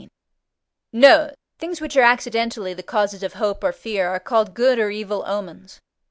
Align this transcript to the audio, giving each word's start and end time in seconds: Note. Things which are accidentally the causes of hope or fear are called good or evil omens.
Note. 0.91 1.35
Things 1.59 1.79
which 1.79 1.95
are 1.95 2.01
accidentally 2.01 2.73
the 2.73 2.81
causes 2.81 3.21
of 3.21 3.33
hope 3.33 3.63
or 3.63 3.71
fear 3.71 4.07
are 4.09 4.19
called 4.19 4.55
good 4.55 4.79
or 4.79 4.89
evil 4.89 5.23
omens. 5.27 5.79